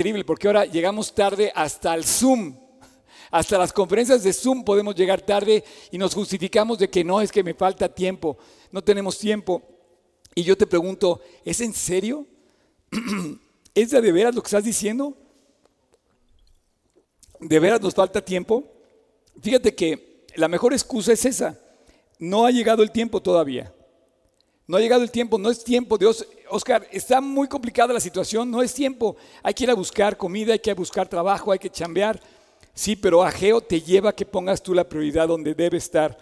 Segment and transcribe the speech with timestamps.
[0.00, 2.56] increíble porque ahora llegamos tarde hasta el Zoom.
[3.30, 7.30] Hasta las conferencias de Zoom podemos llegar tarde y nos justificamos de que no es
[7.30, 8.38] que me falta tiempo,
[8.72, 9.62] no tenemos tiempo.
[10.34, 12.26] Y yo te pregunto, ¿es en serio?
[13.74, 15.14] ¿Es de veras lo que estás diciendo?
[17.38, 18.64] ¿De veras nos falta tiempo?
[19.42, 21.60] Fíjate que la mejor excusa es esa.
[22.18, 23.70] No ha llegado el tiempo todavía.
[24.66, 25.98] No ha llegado el tiempo, no es tiempo.
[25.98, 29.16] Dios, Oscar, está muy complicada la situación, no es tiempo.
[29.42, 32.20] Hay que ir a buscar comida, hay que buscar trabajo, hay que chambear.
[32.74, 36.16] Sí, pero Ageo te lleva a que pongas tú la prioridad donde debe estar.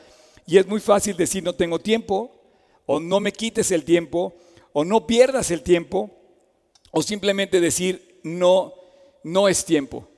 [0.47, 2.33] Y es muy fácil decir no tengo tiempo,
[2.87, 4.35] o no me quites el tiempo,
[4.73, 6.11] o no pierdas el tiempo,
[6.91, 8.73] o simplemente decir no,
[9.23, 10.09] no es tiempo.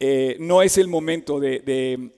[0.00, 2.10] Eh, no es el momento de,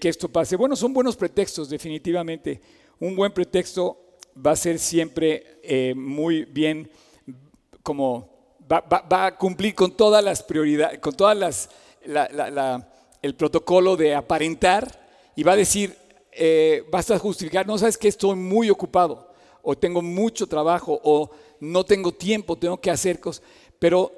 [0.00, 0.56] que esto pase.
[0.56, 2.60] Bueno, son buenos pretextos, definitivamente.
[2.98, 4.07] Un buen pretexto
[4.44, 6.90] va a ser siempre eh, muy bien,
[7.82, 8.28] como
[8.70, 11.70] va, a cumplir con todas las prioridades, con todas las,
[13.22, 15.96] el protocolo de aparentar y va a decir,
[16.32, 21.30] eh, vas a justificar, no sabes que estoy muy ocupado, o tengo mucho trabajo, o
[21.60, 23.42] no tengo tiempo, tengo que hacer cosas,
[23.78, 24.12] pero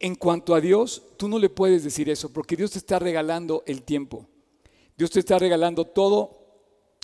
[0.00, 3.62] en cuanto a Dios, tú no le puedes decir eso, porque Dios te está regalando
[3.66, 4.26] el tiempo.
[4.96, 6.38] Dios te está regalando todo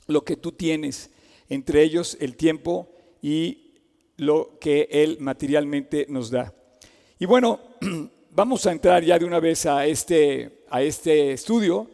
[0.07, 1.11] lo que tú tienes,
[1.51, 2.89] entre ellos el tiempo
[3.21, 3.75] y
[4.17, 6.55] lo que Él materialmente nos da.
[7.19, 7.61] Y bueno,
[8.31, 11.91] vamos a entrar ya de una vez a este, a este estudio.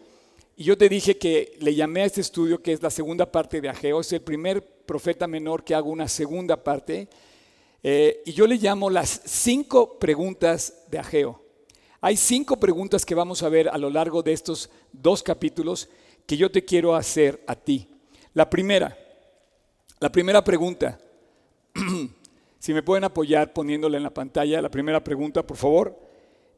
[0.56, 3.60] Y yo te dije que le llamé a este estudio, que es la segunda parte
[3.60, 7.08] de Ageo, es el primer profeta menor que hago una segunda parte.
[7.82, 11.42] Eh, y yo le llamo las cinco preguntas de Ageo.
[12.00, 15.88] Hay cinco preguntas que vamos a ver a lo largo de estos dos capítulos
[16.26, 17.88] que yo te quiero hacer a ti.
[18.34, 18.96] La primera,
[19.98, 20.98] la primera pregunta,
[22.58, 25.98] si me pueden apoyar poniéndola en la pantalla, la primera pregunta, por favor.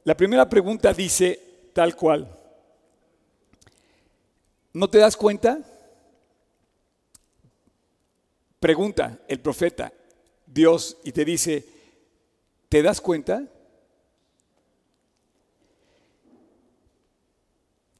[0.04, 2.34] La primera pregunta dice tal cual.
[4.72, 5.58] ¿No te das cuenta?
[8.58, 9.92] Pregunta el profeta,
[10.44, 11.64] Dios y te dice,
[12.68, 13.44] ¿te das cuenta?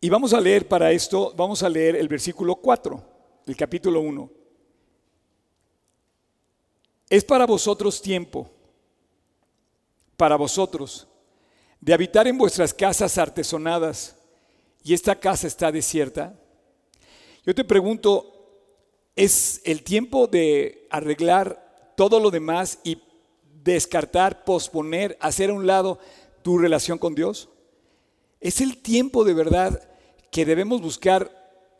[0.01, 3.03] Y vamos a leer para esto, vamos a leer el versículo 4,
[3.47, 4.38] el capítulo 1.
[7.11, 8.51] Es para vosotros tiempo,
[10.17, 11.07] para vosotros,
[11.81, 14.17] de habitar en vuestras casas artesonadas
[14.83, 16.39] y esta casa está desierta.
[17.47, 18.51] Yo te pregunto,
[19.17, 23.01] ¿es el tiempo de arreglar todo lo demás y
[23.65, 25.99] descartar, posponer, hacer a un lado
[26.43, 27.49] tu relación con Dios?
[28.41, 29.89] ¿Es el tiempo de verdad
[30.31, 31.31] que debemos buscar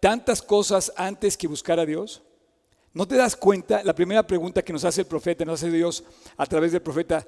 [0.01, 2.23] tantas cosas antes que buscar a Dios?
[2.99, 3.85] ¿No te das cuenta?
[3.85, 6.03] La primera pregunta que nos hace el profeta, nos hace Dios
[6.37, 7.25] a través del profeta,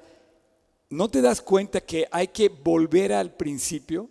[0.89, 4.09] ¿no te das cuenta que hay que volver al principio?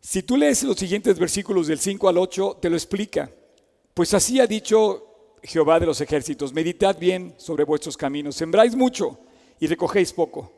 [0.00, 3.28] Si tú lees los siguientes versículos del 5 al 8, te lo explica.
[3.94, 9.18] Pues así ha dicho Jehová de los ejércitos, meditad bien sobre vuestros caminos, sembráis mucho
[9.58, 10.52] y recogéis poco.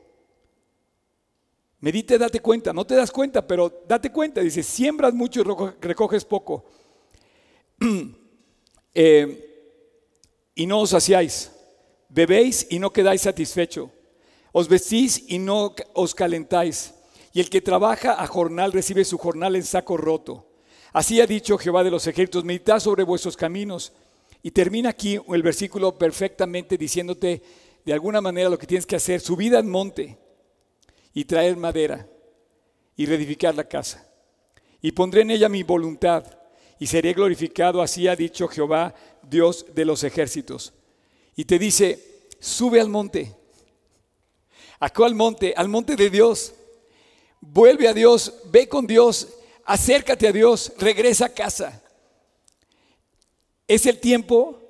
[1.81, 5.45] Medite, date cuenta, no te das cuenta, pero date cuenta, dice, siembras mucho y
[5.81, 6.67] recoges poco.
[8.99, 11.53] Eh, y no os saciáis,
[12.09, 13.91] bebéis y no quedáis satisfecho,
[14.53, 16.95] os vestís y no os calentáis,
[17.35, 20.49] y el que trabaja a jornal recibe su jornal en saco roto.
[20.95, 23.93] Así ha dicho Jehová de los ejércitos, meditad sobre vuestros caminos
[24.43, 27.43] y termina aquí el versículo perfectamente diciéndote
[27.85, 30.17] de alguna manera lo que tienes que hacer, subida al monte
[31.13, 32.09] y traer madera
[32.97, 34.11] y reedificar la casa.
[34.81, 36.25] Y pondré en ella mi voluntad
[36.79, 40.73] y seré glorificado, así ha dicho Jehová, Dios de los ejércitos.
[41.35, 43.35] Y te dice, sube al monte.
[44.79, 45.55] ¿A monte?
[45.57, 46.55] Al monte de Dios.
[47.41, 49.29] Vuelve a Dios, ve con Dios,
[49.65, 51.83] acércate a Dios, regresa a casa.
[53.69, 54.61] Es el tiempo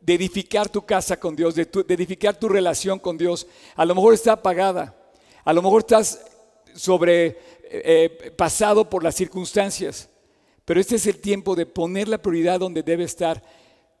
[0.00, 3.46] de edificar tu casa con Dios, de, edificar tu relación con Dios.
[3.74, 4.94] A lo mejor está apagada,
[5.44, 6.24] a lo mejor estás
[6.74, 7.26] sobre
[7.64, 10.09] eh, eh, por las circunstancias,
[10.64, 13.42] pero este es el tiempo de poner la prioridad donde debe estar.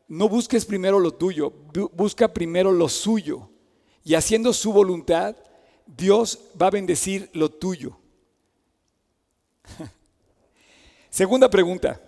[0.08, 1.52] No busques primero lo tuyo,
[1.92, 3.50] busca primero lo suyo.
[4.04, 5.36] Y haciendo su voluntad,
[5.86, 7.98] Dios va a bendecir lo tuyo.
[11.10, 12.00] Segunda pregunta.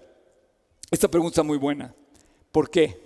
[0.91, 1.95] Esta pregunta es muy buena.
[2.51, 3.01] ¿Por qué?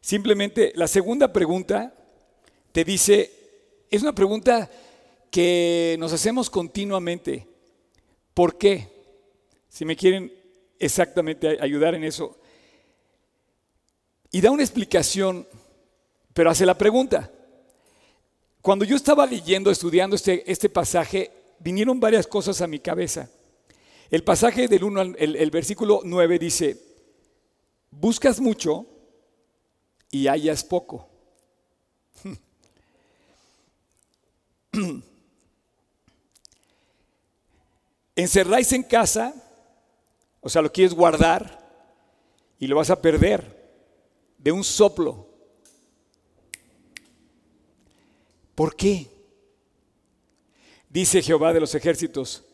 [0.00, 1.94] Simplemente la segunda pregunta
[2.72, 3.30] te dice,
[3.90, 4.70] es una pregunta
[5.30, 7.46] que nos hacemos continuamente.
[8.34, 8.88] ¿Por qué?
[9.68, 10.32] Si me quieren
[10.80, 12.36] exactamente ayudar en eso.
[14.32, 15.46] Y da una explicación,
[16.34, 17.30] pero hace la pregunta.
[18.62, 21.30] Cuando yo estaba leyendo, estudiando este, este pasaje,
[21.60, 23.30] vinieron varias cosas a mi cabeza.
[24.10, 26.78] El pasaje del 1 al el, versículo 9 dice,
[27.90, 28.86] buscas mucho
[30.10, 31.06] y hallas poco.
[38.16, 39.34] Encerráis en casa,
[40.40, 41.58] o sea, lo quieres guardar
[42.58, 43.60] y lo vas a perder
[44.38, 45.26] de un soplo.
[48.54, 49.06] ¿Por qué?
[50.88, 52.44] Dice Jehová de los ejércitos,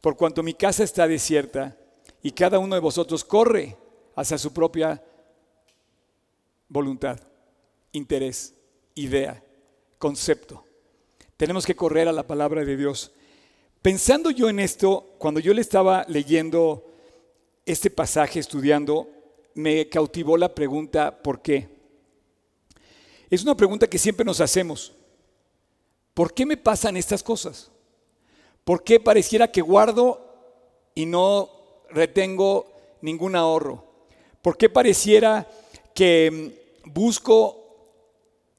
[0.00, 1.76] por cuanto mi casa está desierta
[2.22, 3.76] y cada uno de vosotros corre
[4.16, 5.02] hacia su propia
[6.68, 7.20] voluntad,
[7.92, 8.54] interés,
[8.94, 9.42] idea,
[9.98, 10.64] concepto.
[11.36, 13.12] Tenemos que correr a la palabra de Dios.
[13.82, 16.93] Pensando yo en esto, cuando yo le estaba leyendo
[17.66, 19.08] este pasaje, estudiando,
[19.54, 21.68] me cautivó la pregunta, ¿por qué?
[23.30, 24.92] Es una pregunta que siempre nos hacemos.
[26.12, 27.70] ¿Por qué me pasan estas cosas?
[28.64, 30.20] ¿Por qué pareciera que guardo
[30.94, 31.50] y no
[31.90, 32.70] retengo
[33.00, 33.84] ningún ahorro?
[34.40, 35.48] ¿Por qué pareciera
[35.94, 36.30] que
[36.84, 37.60] mm, busco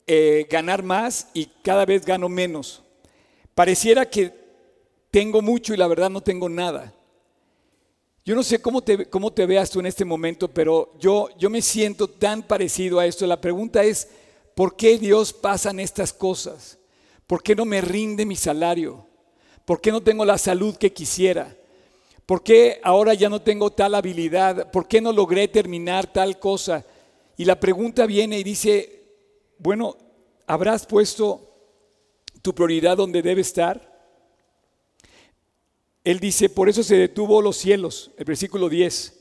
[0.07, 2.81] eh, ganar más y cada vez gano menos?
[3.53, 4.33] Pareciera que
[5.11, 6.93] tengo mucho y la verdad no tengo nada.
[8.25, 11.51] Yo no sé cómo te, cómo te veas tú en este momento, pero yo, yo
[11.51, 13.27] me siento tan parecido a esto.
[13.27, 14.09] La pregunta es,
[14.55, 16.79] ¿por qué Dios pasan estas cosas?
[17.27, 19.05] ¿Por qué no me rinde mi salario?
[19.63, 21.55] ¿Por qué no tengo la salud que quisiera?
[22.25, 24.71] ¿Por qué ahora ya no tengo tal habilidad?
[24.71, 26.83] ¿Por qué no logré terminar tal cosa?
[27.37, 29.03] Y la pregunta viene y dice,
[29.59, 29.95] bueno,
[30.47, 31.47] ¿habrás puesto
[32.41, 33.94] tu prioridad donde debe estar?
[36.05, 39.19] Él dice, por eso se detuvo los cielos, el versículo 10.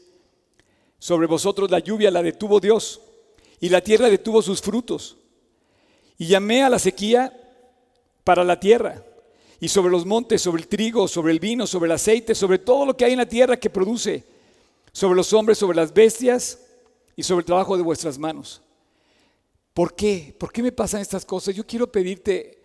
[0.98, 3.00] Sobre vosotros la lluvia la detuvo Dios
[3.58, 5.16] y la tierra detuvo sus frutos.
[6.18, 7.32] Y llamé a la sequía
[8.22, 9.02] para la tierra,
[9.60, 12.84] y sobre los montes, sobre el trigo, sobre el vino, sobre el aceite, sobre todo
[12.84, 14.24] lo que hay en la tierra que produce,
[14.92, 16.58] sobre los hombres, sobre las bestias
[17.16, 18.60] y sobre el trabajo de vuestras manos.
[19.72, 20.34] ¿Por qué?
[20.38, 21.54] ¿Por qué me pasan estas cosas?
[21.54, 22.58] Yo quiero pedirte,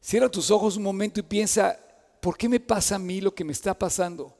[0.00, 1.78] cierra tus ojos un momento y piensa,
[2.24, 4.34] ¿por qué me pasa a mí lo que me está pasando?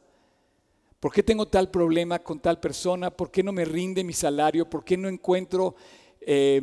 [0.98, 3.10] ¿Por qué tengo tal problema con tal persona?
[3.10, 4.70] ¿Por qué no me rinde mi salario?
[4.70, 5.74] ¿Por qué no encuentro,
[6.22, 6.62] eh,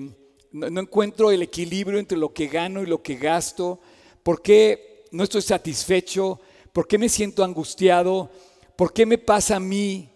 [0.51, 3.79] no encuentro el equilibrio entre lo que gano y lo que gasto?
[4.23, 6.39] ¿Por qué no estoy satisfecho?
[6.73, 8.31] ¿Por qué me siento angustiado?
[8.75, 10.09] ¿Por qué me pasa a mí?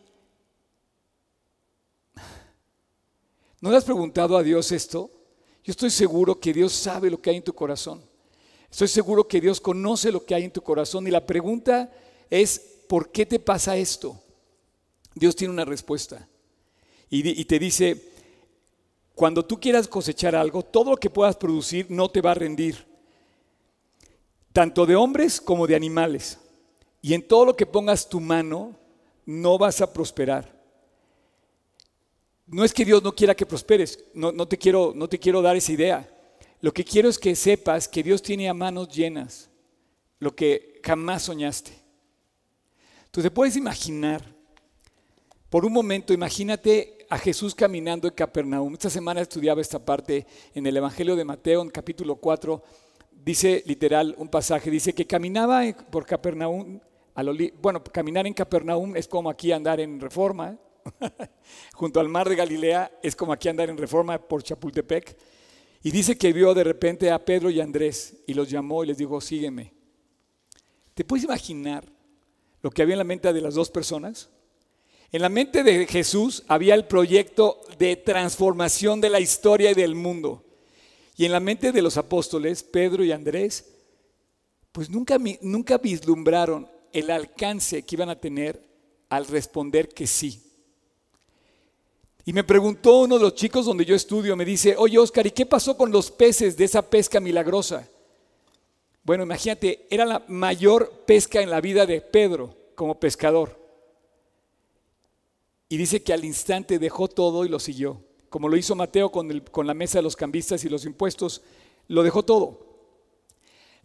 [3.61, 5.11] ¿No le has preguntado a Dios esto?
[5.63, 8.14] Yo estoy seguro que Dios sabe lo que hay en tu corazón.
[8.69, 11.07] Estoy seguro que Dios conoce lo que hay en tu corazón.
[11.07, 11.91] Y la pregunta
[12.29, 14.19] es, ¿por qué te pasa esto?
[15.13, 16.27] Dios tiene una respuesta.
[17.09, 18.11] Y, te dice,
[19.13, 22.85] cuando tú quieras cosechar algo, todo lo que puedas producir no te va a rendir
[24.51, 26.39] tanto de hombres como de animales.
[27.01, 28.75] Y en todo lo que pongas tu mano,
[29.25, 30.55] no vas a prosperar.
[32.47, 35.55] No es que Dios no quiera que prosperes, no, te, quiero, no te quiero dar
[35.55, 36.14] esa idea.
[36.65, 39.51] Lo que quiero es que sepas que Dios tiene a manos llenas
[40.17, 41.71] lo que jamás soñaste.
[43.11, 44.23] Tú te puedes imaginar,
[45.51, 48.73] por un momento, imagínate a Jesús caminando en Capernaum.
[48.73, 50.25] Esta semana estudiaba esta parte
[50.55, 52.63] en el Evangelio de Mateo, en capítulo 4
[53.11, 56.79] dice literal un pasaje, dice que caminaba por Capernaum,
[57.61, 60.57] bueno, caminar en Capernaum es como aquí andar en reforma,
[61.75, 65.15] junto al mar de Galilea es como aquí andar en reforma por Chapultepec,
[65.85, 68.97] y dice que vio de repente a Pedro y Andrés y los llamó y les
[68.97, 69.71] dijo, sígueme.
[70.95, 71.85] ¿Te puedes imaginar
[72.63, 74.31] lo que había en la mente de las dos personas?
[75.11, 79.93] En la mente de Jesús había el proyecto de transformación de la historia y del
[79.93, 80.43] mundo.
[81.17, 83.71] Y en la mente de los apóstoles, Pedro y Andrés,
[84.71, 88.59] pues nunca, nunca vislumbraron el alcance que iban a tener
[89.09, 90.44] al responder que sí.
[92.25, 95.31] Y me preguntó uno de los chicos donde yo estudio, me dice, oye Oscar, ¿y
[95.31, 97.87] qué pasó con los peces de esa pesca milagrosa?
[99.03, 103.57] Bueno, imagínate, era la mayor pesca en la vida de Pedro como pescador.
[105.69, 108.01] Y dice que al instante dejó todo y lo siguió
[108.35, 111.41] como lo hizo Mateo con, con la mesa de los cambistas y los impuestos,
[111.87, 112.59] lo dejó todo.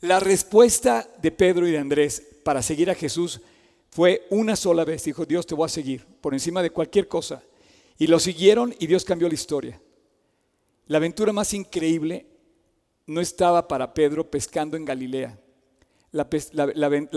[0.01, 3.41] La respuesta de Pedro y de Andrés para seguir a Jesús
[3.91, 5.05] fue una sola vez.
[5.05, 7.45] Dijo, Dios te voy a seguir por encima de cualquier cosa.
[8.01, 9.79] Y lo siguieron y Dios cambió la historia.
[10.87, 12.27] La aventura más increíble
[13.07, 15.39] no estaba para Pedro pescando en Galilea.
[16.11, 16.27] La,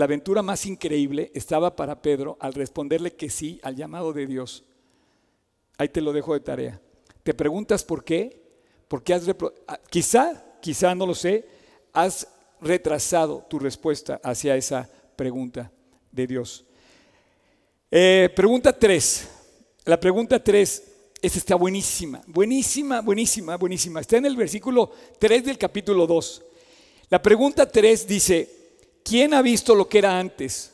[0.04, 4.62] aventura más increíble estaba para Pedro al responderle que sí al llamado de Dios.
[5.78, 6.78] Ahí te lo dejo de tarea.
[7.22, 8.42] ¿Te preguntas por qué?
[8.86, 9.26] Porque has,
[9.66, 11.48] ah, quizá, quizá no lo sé,
[11.94, 12.28] has
[12.60, 15.72] retrasado tu respuesta hacia esa pregunta
[16.12, 16.66] de Dios?
[17.90, 19.30] Eh, pregunta 3.
[19.86, 20.82] La pregunta 3,
[21.20, 24.00] esta está buenísima, buenísima, buenísima, buenísima.
[24.00, 26.42] Está en el versículo 3 del capítulo 2.
[27.10, 28.48] La pregunta 3 dice,
[29.04, 30.72] ¿quién ha visto lo que era antes?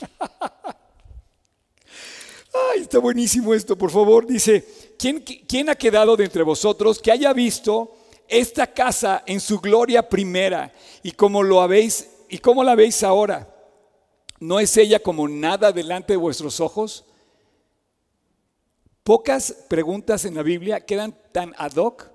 [2.52, 4.26] Ay, está buenísimo esto, por favor.
[4.26, 4.66] Dice,
[4.98, 10.08] ¿quién, ¿quién ha quedado de entre vosotros que haya visto esta casa en su gloria
[10.08, 10.72] primera
[11.04, 13.48] y como lo habéis y cómo la veis ahora?
[14.40, 17.04] ¿No es ella como nada delante de vuestros ojos?
[19.02, 22.08] Pocas preguntas en la Biblia quedan tan ad hoc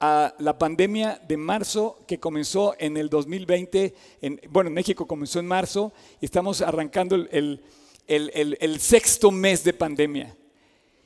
[0.00, 5.38] a la pandemia de marzo que comenzó en el 2020, en, bueno, en México comenzó
[5.38, 7.62] en marzo y estamos arrancando el,
[8.06, 10.36] el, sexto mes de pandemia.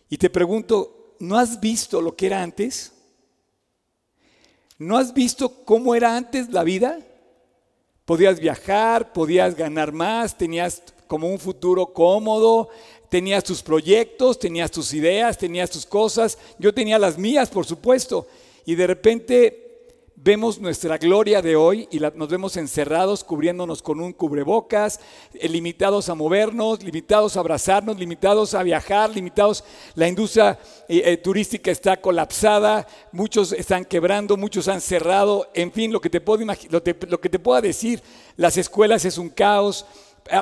[0.09, 2.93] Y te pregunto, ¿no has visto lo que era antes?
[4.79, 6.99] ¿No has visto cómo era antes la vida?
[8.05, 12.69] Podías viajar, podías ganar más, tenías como un futuro cómodo,
[13.15, 16.37] tenías tus proyectos, tenías tus ideas, tenías tus cosas.
[16.59, 18.27] Yo tenía las mías, por supuesto.
[18.67, 24.13] Y de repente vemos nuestra gloria de hoy y nos vemos encerrados cubriéndonos con un
[24.13, 24.99] cubrebocas,
[25.33, 29.63] eh, limitados a movernos, limitados a abrazarnos, limitados a viajar, limitados,
[29.95, 35.93] la industria eh, eh, turística está colapsada, muchos están quebrando, muchos han cerrado, en fin,
[35.93, 38.03] lo que te puedo lo, lo que te decir,
[38.37, 39.87] las escuelas es un caos,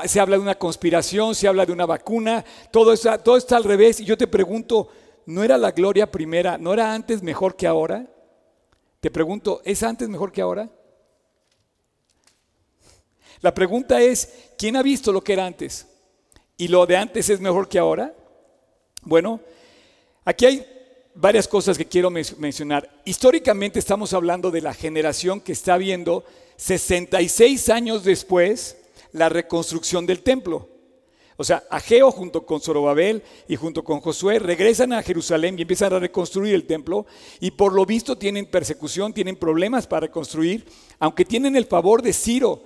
[0.06, 3.64] se habla de una conspiración, se habla de una vacuna, todo está, todo está al
[3.64, 4.88] revés y yo te pregunto,
[5.26, 8.06] ¿no era la gloria primera, no era antes mejor que ahora?
[9.00, 10.70] Te pregunto, ¿es antes mejor que ahora?
[13.40, 15.88] La pregunta es, ¿quién ha visto lo que era antes?
[16.56, 18.14] ¿Y lo de antes es mejor que ahora?
[19.02, 19.40] Bueno,
[20.24, 20.66] aquí hay
[21.14, 22.88] varias cosas que quiero mencionar.
[23.04, 26.24] Históricamente estamos hablando de la generación que está viendo
[26.56, 28.76] 66 años después
[29.12, 30.68] la reconstrucción del templo.
[31.36, 35.92] O sea, Ageo junto con Zorobabel y junto con Josué regresan a Jerusalén y empiezan
[35.92, 37.06] a reconstruir el templo
[37.40, 40.66] y por lo visto tienen persecución, tienen problemas para reconstruir,
[40.98, 42.62] aunque tienen el favor de Ciro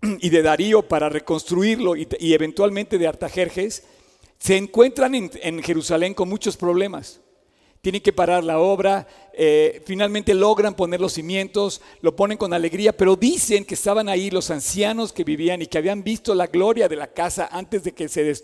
[0.02, 3.84] y de Darío para reconstruirlo y, eventualmente de Artajerjes,
[4.38, 7.20] se encuentran en Jerusalén con muchos problemas
[7.80, 12.96] tienen que parar la obra, eh, finalmente logran poner los cimientos, lo ponen con alegría,
[12.96, 16.88] pero dicen que estaban ahí los ancianos que vivían y que habían visto la gloria
[16.88, 18.34] de la casa antes de que se,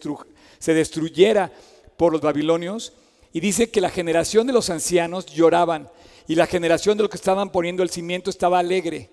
[0.59, 1.53] se destruyera
[1.97, 2.93] por los babilonios.
[3.33, 5.91] Y dice que la generación de los ancianos lloraban
[6.29, 9.11] y la generación de los que estaban poniendo el cimiento estaba alegre.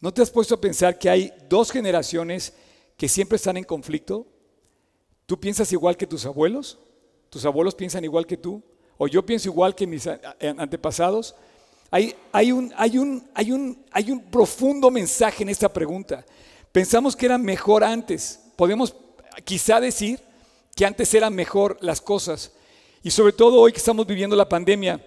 [0.00, 2.52] ¿No te has puesto a pensar que hay dos generaciones
[2.96, 4.26] que siempre están en conflicto?
[5.26, 6.78] ¿Tú piensas igual que tus abuelos?
[7.34, 8.62] ¿Tus abuelos piensan igual que tú?
[8.96, 10.08] ¿O yo pienso igual que mis
[10.56, 11.34] antepasados?
[11.90, 12.14] Hay,
[12.52, 13.82] un,
[14.30, 16.24] profundo mensaje en esta pregunta.
[16.70, 18.38] Pensamos que era mejor antes.
[18.54, 18.94] Podemos
[19.44, 20.20] quizá decir
[20.76, 22.52] que antes eran mejor las cosas.
[23.02, 25.04] Y sobre todo hoy que estamos viviendo la pandemia,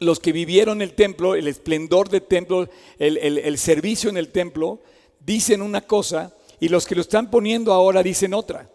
[0.00, 4.82] los que vivieron el templo, el esplendor del templo, el servicio en el templo,
[5.20, 8.68] dicen una cosa y los que lo están poniendo ahora dicen otra.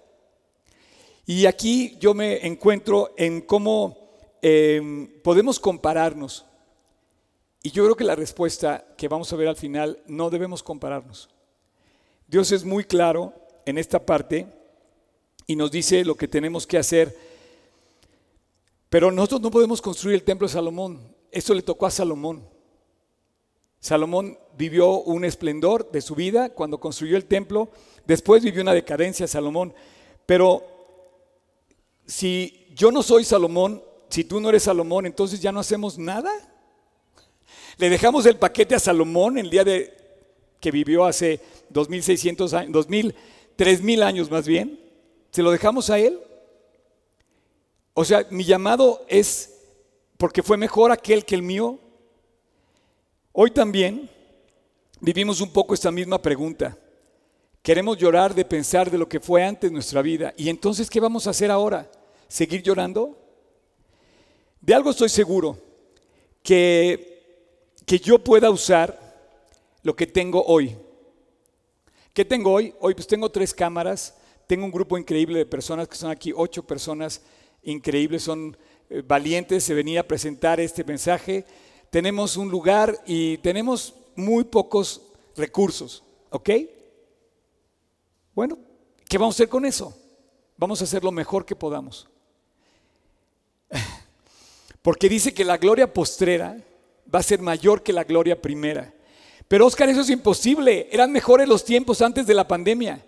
[1.25, 3.97] Y aquí yo me encuentro en cómo
[4.41, 6.45] em, podemos compararnos.
[7.61, 11.29] Y yo creo que la respuesta que vamos a ver al final, no debemos compararnos.
[12.27, 13.33] Dios es muy claro
[13.65, 14.47] en esta parte
[15.47, 17.17] y nos dice lo que tenemos que hacer.
[18.89, 21.15] Pero nosotros no podemos construir el templo de Salomón.
[21.31, 22.45] Esto le tocó a Salomón.
[23.79, 27.69] Salomón vivió un esplendor de su vida cuando construyó el templo.
[28.05, 29.73] Después vivió una decadencia Salomón.
[30.25, 30.72] Pero
[32.05, 36.31] si yo no soy Salomón, si tú no eres Salomón, entonces ya no hacemos nada.
[37.77, 39.93] Le dejamos el paquete a Salomón el día de
[40.59, 43.15] que vivió hace 2600 años, 2000,
[43.55, 44.79] 3000 años más bien.
[45.31, 46.19] ¿Se lo dejamos a él?
[47.93, 49.53] O sea, mi llamado es
[50.17, 51.79] porque fue mejor aquel que el mío.
[53.31, 54.09] Hoy también
[54.99, 56.77] vivimos un poco esta misma pregunta.
[57.63, 60.33] Queremos llorar de pensar de lo que fue antes nuestra vida.
[60.35, 61.89] ¿Y entonces qué vamos a hacer ahora?
[62.27, 63.17] ¿Seguir llorando?
[64.59, 65.57] De algo estoy seguro,
[66.43, 68.99] que, que yo pueda usar
[69.81, 70.75] lo que tengo hoy.
[72.13, 72.73] ¿Qué tengo hoy?
[72.81, 74.13] Hoy pues tengo tres cámaras,
[74.45, 77.21] tengo un grupo increíble de personas que son aquí, ocho personas
[77.63, 78.57] increíbles, son
[78.89, 81.45] eh, valientes, se venía a presentar este mensaje.
[81.89, 85.01] Tenemos un lugar y tenemos muy pocos
[85.37, 86.49] recursos, ¿ok?
[88.35, 88.57] Bueno,
[89.07, 89.97] ¿qué vamos a hacer con eso?
[90.57, 92.07] Vamos a hacer lo mejor que podamos.
[94.81, 96.57] Porque dice que la gloria postrera
[97.13, 98.93] va a ser mayor que la gloria primera.
[99.47, 100.87] Pero Oscar, eso es imposible.
[100.91, 103.03] Eran mejores los tiempos antes de la pandemia.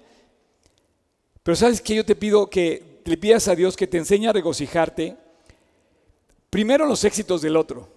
[1.44, 4.34] Pero sabes que yo te pido que le pidas a Dios que te enseñe a
[4.34, 5.16] regocijarte.
[6.50, 7.90] Primero los éxitos del otro.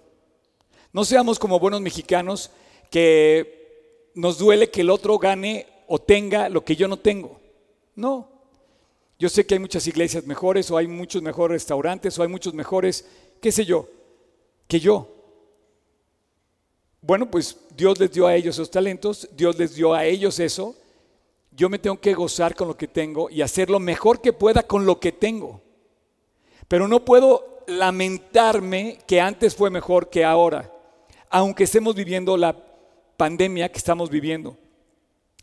[0.91, 2.51] No seamos como buenos mexicanos
[2.89, 7.41] que nos duele que el otro gane o tenga lo que yo no tengo.
[7.95, 8.29] No.
[9.17, 12.53] Yo sé que hay muchas iglesias mejores o hay muchos mejores restaurantes o hay muchos
[12.53, 13.05] mejores,
[13.41, 13.89] qué sé yo,
[14.67, 15.07] que yo.
[17.01, 20.75] Bueno, pues Dios les dio a ellos esos talentos, Dios les dio a ellos eso.
[21.51, 24.61] Yo me tengo que gozar con lo que tengo y hacer lo mejor que pueda
[24.61, 25.59] con lo que tengo.
[26.67, 30.71] Pero no puedo lamentarme que antes fue mejor que ahora,
[31.31, 32.55] aunque estemos viviendo la
[33.17, 34.55] pandemia que estamos viviendo.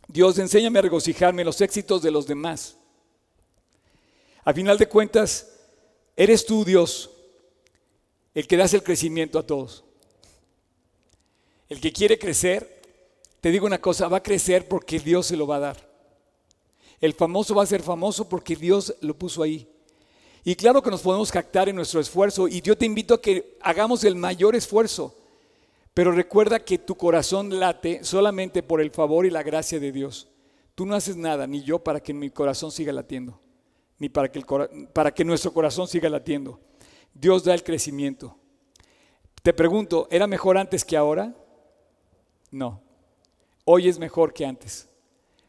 [0.09, 2.77] Dios, enséñame a regocijarme en los éxitos de los demás.
[4.45, 5.59] A final de cuentas,
[6.17, 7.11] eres tú, Dios,
[8.35, 9.85] el que das el crecimiento a todos.
[11.69, 12.81] El que quiere crecer,
[13.41, 15.91] te digo una cosa, va a crecer porque Dios se lo va a dar.
[17.01, 19.69] El famoso va a ser famoso porque Dios lo puso ahí.
[20.45, 23.59] Y claro que nos podemos captar en nuestro esfuerzo y yo te invito a que
[23.61, 25.13] hagamos el mayor esfuerzo.
[25.97, 30.29] Pero recuerda que tu corazón late solamente por el favor y la gracia de Dios.
[30.75, 33.41] Tú no haces nada, ni yo, para que mi corazón siga latiendo,
[33.99, 36.61] ni para que, nuestro corazón siga latiendo.
[37.15, 38.37] Dios da el crecimiento.
[39.43, 41.35] Te pregunto, ¿era mejor antes que ahora?
[42.51, 42.83] No,
[43.65, 44.91] hoy es mejor que antes,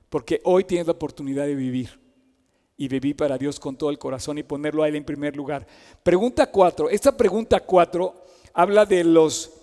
[0.09, 1.99] porque hoy tienes la oportunidad de vivir
[2.77, 5.67] y vivir para Dios con todo el corazón y ponerlo a Él en primer lugar.
[6.03, 8.23] Pregunta cuatro, esta pregunta cuatro
[8.53, 9.56] habla de los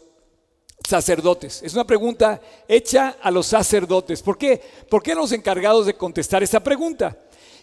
[0.85, 1.63] sacerdotes.
[1.63, 4.23] Es una pregunta hecha a los sacerdotes.
[4.23, 4.61] ¿Por qué?
[4.89, 7.17] ¿Por qué los encargados de contestar esta pregunta?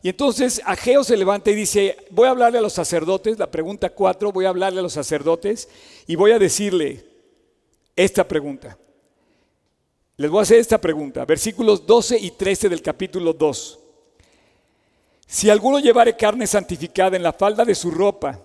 [0.03, 3.91] Y entonces Ageo se levanta y dice, voy a hablarle a los sacerdotes, la pregunta
[3.91, 5.69] cuatro, voy a hablarle a los sacerdotes
[6.07, 7.05] y voy a decirle
[7.95, 8.77] esta pregunta.
[10.17, 13.79] Les voy a hacer esta pregunta, versículos 12 y 13 del capítulo 2.
[15.27, 18.39] Si alguno llevare carne santificada en la falda de su ropa,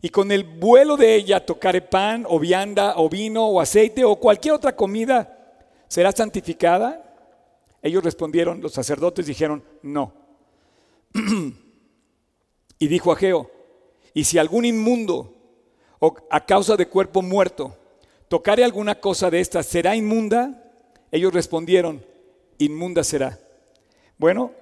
[0.00, 4.16] y con el vuelo de ella tocare pan o vianda o vino o aceite o
[4.16, 7.00] cualquier otra comida, ¿será santificada?
[7.82, 10.12] Ellos respondieron, los sacerdotes dijeron, no.
[12.78, 13.50] y dijo Ageo,
[14.12, 15.34] y si algún inmundo
[15.98, 17.76] o a causa de cuerpo muerto
[18.28, 20.72] tocare alguna cosa de esta, ¿será inmunda?
[21.10, 22.04] Ellos respondieron,
[22.58, 23.38] inmunda será.
[24.18, 24.52] Bueno,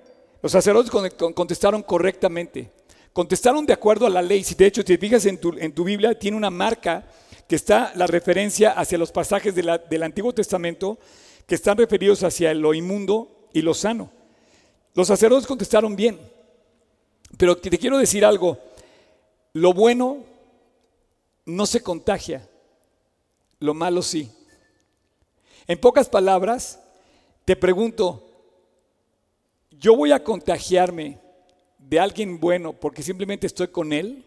[0.43, 0.91] los sacerdotes
[1.35, 2.71] contestaron correctamente.
[3.13, 4.43] Contestaron de acuerdo a la ley.
[4.43, 7.07] Si de hecho te fijas en tu, en tu Biblia, tiene una marca
[7.47, 10.99] que está la referencia hacia los pasajes del Antiguo Testamento
[11.47, 14.11] que están referidos hacia lo inmundo y lo sano.
[14.95, 16.19] Los sacerdotes contestaron bien.
[17.37, 18.59] Pero te quiero decir algo.
[19.53, 20.25] Lo bueno
[21.45, 22.49] no se contagia,
[23.59, 24.31] lo malo sí.
[25.67, 26.81] En pocas palabras,
[27.45, 28.31] te pregunto,
[29.71, 31.19] ¿yo voy a contagiarme
[31.89, 34.25] de alguien bueno porque simplemente estoy con él?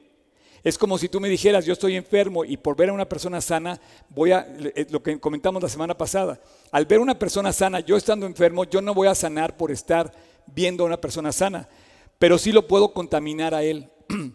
[0.66, 3.40] Es como si tú me dijeras, yo estoy enfermo y por ver a una persona
[3.40, 6.42] sana, voy a, eh, lo que comentamos la semana pasada,
[6.72, 10.12] al ver una persona sana, yo estando enfermo, yo no voy a sanar por estar
[10.48, 11.70] viendo a una persona sana,
[12.18, 13.92] pero sí lo puedo contaminar a él.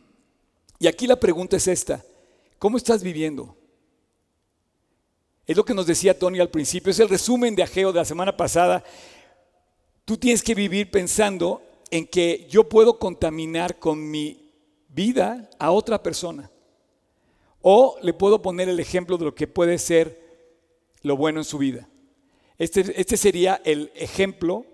[0.78, 2.04] y aquí la pregunta es esta,
[2.60, 3.56] ¿cómo estás viviendo?
[5.48, 8.04] Es lo que nos decía Tony al principio, es el resumen de Ageo de la
[8.04, 8.84] semana pasada.
[10.04, 14.52] Tú tienes que vivir pensando en que yo puedo contaminar con mi
[14.88, 16.50] vida a otra persona.
[17.62, 20.20] O le puedo poner el ejemplo de lo que puede ser
[21.02, 21.88] lo bueno en su vida.
[22.58, 24.64] Este, este sería el ejemplo,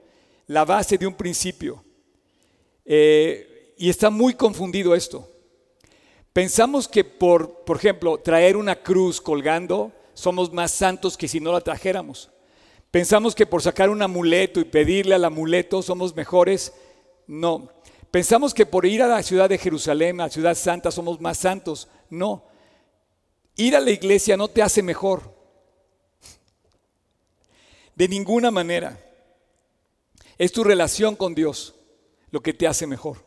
[0.46, 1.84] la base de un principio.
[2.84, 5.28] Eh, y está muy confundido esto.
[6.32, 11.52] Pensamos que por, por ejemplo, traer una cruz colgando somos más santos que si no
[11.52, 12.30] la trajéramos.
[12.90, 16.72] Pensamos que por sacar un amuleto y pedirle al amuleto somos mejores.
[17.26, 17.70] No.
[18.10, 21.38] Pensamos que por ir a la ciudad de Jerusalén, a la ciudad santa, somos más
[21.38, 21.88] santos.
[22.08, 22.44] No.
[23.56, 25.34] Ir a la iglesia no te hace mejor.
[27.94, 29.02] De ninguna manera.
[30.38, 31.74] Es tu relación con Dios
[32.30, 33.24] lo que te hace mejor.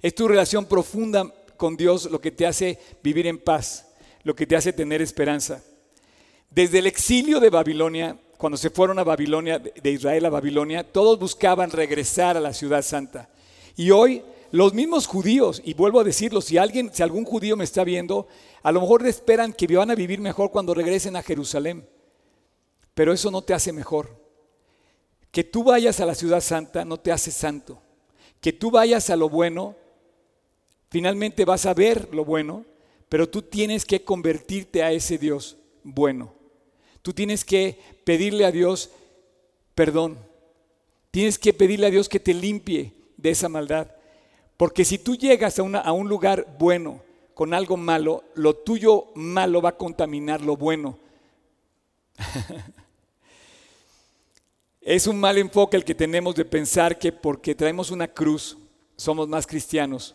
[0.00, 3.88] Es tu relación profunda con Dios lo que te hace vivir en paz,
[4.22, 5.62] lo que te hace tener esperanza.
[6.50, 11.18] Desde el exilio de Babilonia, cuando se fueron a Babilonia, de Israel a Babilonia, todos
[11.18, 13.28] buscaban regresar a la ciudad santa.
[13.76, 14.22] Y hoy
[14.54, 18.28] los mismos judíos, y vuelvo a decirlo, si alguien, si algún judío me está viendo,
[18.62, 21.88] a lo mejor esperan que van a vivir mejor cuando regresen a Jerusalén.
[22.94, 24.16] Pero eso no te hace mejor.
[25.32, 27.82] Que tú vayas a la ciudad santa no te hace santo.
[28.40, 29.74] Que tú vayas a lo bueno,
[30.88, 32.64] finalmente vas a ver lo bueno,
[33.08, 36.32] pero tú tienes que convertirte a ese Dios bueno.
[37.04, 38.88] Tú tienes que pedirle a Dios
[39.74, 40.16] perdón.
[41.10, 43.90] Tienes que pedirle a Dios que te limpie de esa maldad.
[44.56, 47.02] Porque si tú llegas a, a un lugar bueno
[47.34, 50.98] con algo malo, lo tuyo malo va a contaminar lo bueno.
[54.80, 58.56] es un mal enfoque el que tenemos de pensar que porque traemos una cruz
[58.96, 60.14] somos más cristianos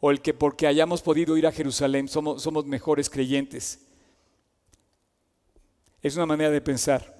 [0.00, 3.78] o el que porque hayamos podido ir a Jerusalén somos, somos mejores creyentes.
[6.04, 7.14] Es una manera de pensar.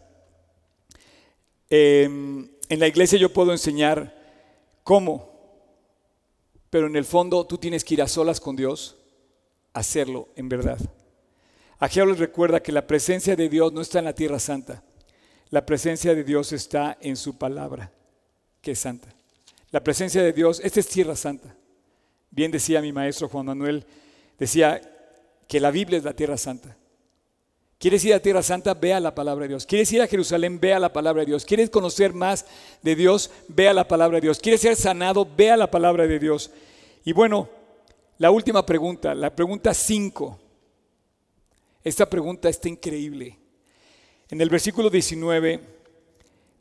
[1.70, 4.14] Em, en la iglesia yo puedo enseñar
[4.82, 5.32] cómo,
[6.68, 8.98] pero en el fondo tú tienes que ir a solas con Dios,
[9.72, 10.78] hacerlo en verdad.
[11.78, 14.84] Ageo les recuerda que la presencia de Dios no está en la tierra santa,
[15.48, 17.90] la presencia de Dios está en su palabra,
[18.60, 19.08] que es santa.
[19.70, 21.56] La presencia de Dios, esta es tierra santa.
[22.30, 23.86] Bien decía mi maestro Juan Manuel,
[24.38, 24.78] decía
[25.48, 26.76] que la Biblia es la tierra santa.
[27.84, 28.72] ¿Quieres ir a Tierra Santa?
[28.72, 29.66] Vea la palabra de Dios.
[29.66, 30.58] ¿Quieres ir a Jerusalén?
[30.58, 31.44] Vea la palabra de Dios.
[31.44, 32.46] ¿Quieres conocer más
[32.80, 33.30] de Dios?
[33.46, 34.38] Vea la palabra de Dios.
[34.38, 35.28] ¿Quieres ser sanado?
[35.36, 36.50] Vea la palabra de Dios.
[37.04, 37.46] Y bueno,
[38.16, 40.40] la última pregunta, la pregunta 5.
[41.84, 43.36] Esta pregunta está increíble.
[44.30, 45.60] En el versículo 19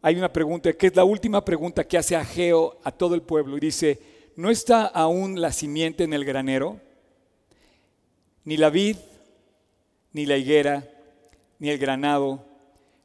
[0.02, 3.56] hay una pregunta que es la última pregunta que hace Ageo a todo el pueblo
[3.56, 3.98] y dice,
[4.36, 6.82] ¿no está aún la simiente en el granero?
[8.44, 8.98] Ni la vid,
[10.12, 10.90] ni la higuera,
[11.64, 12.44] ni el granado,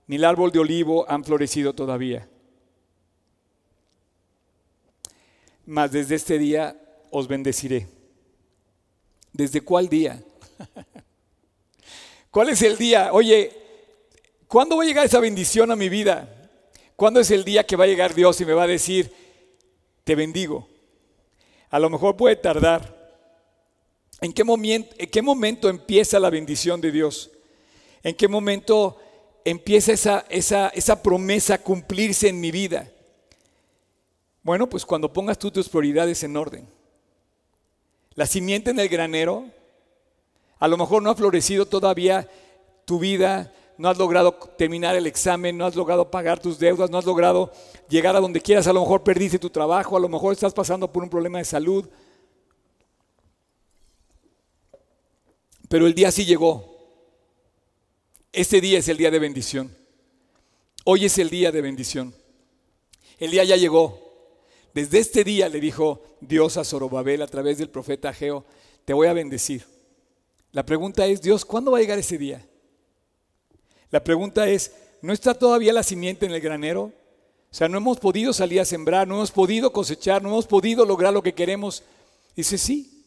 [0.08, 2.28] ni el árbol de olivo han florecido todavía.
[5.64, 6.76] Mas desde este día
[7.12, 7.86] os bendeciré.
[9.32, 10.20] ¿Desde cuál día?
[12.32, 13.12] ¿Cuál es el día?
[13.12, 13.52] Oye,
[14.48, 16.50] ¿cuándo va a llegar esa bendición a mi vida?
[16.96, 19.12] ¿Cuándo es el día que va a llegar Dios y me va a decir,
[20.02, 20.68] te bendigo?
[21.70, 23.22] A lo mejor puede tardar.
[24.20, 27.30] ¿En qué, momento, en qué momento empieza la bendición de Dios?
[28.02, 28.96] ¿En qué momento
[29.44, 32.90] empieza esa, esa, esa promesa a cumplirse en mi vida?
[34.42, 36.66] Bueno, pues cuando pongas tú tus prioridades en orden.
[38.14, 39.44] La simiente en el granero,
[40.58, 42.28] a lo mejor no ha florecido todavía
[42.84, 46.98] tu vida, no has logrado terminar el examen, no has logrado pagar tus deudas, no
[46.98, 47.52] has logrado
[47.88, 50.90] llegar a donde quieras, a lo mejor perdiste tu trabajo, a lo mejor estás pasando
[50.92, 51.88] por un problema de salud.
[55.68, 56.77] Pero el día sí llegó.
[58.32, 59.74] Este día es el día de bendición.
[60.84, 62.14] Hoy es el día de bendición.
[63.18, 64.06] El día ya llegó.
[64.74, 68.44] Desde este día le dijo Dios a Zorobabel a través del profeta Ageo,
[68.84, 69.64] te voy a bendecir.
[70.52, 72.46] La pregunta es, Dios, ¿cuándo va a llegar ese día?
[73.90, 76.92] La pregunta es, ¿no está todavía la simiente en el granero?
[77.50, 80.84] O sea, no hemos podido salir a sembrar, no hemos podido cosechar, no hemos podido
[80.84, 81.82] lograr lo que queremos.
[82.36, 83.06] Dice, sí,